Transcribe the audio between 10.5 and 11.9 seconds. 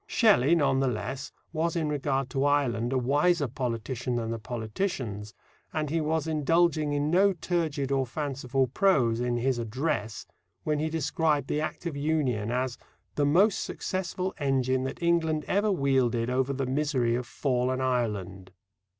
when he described the Act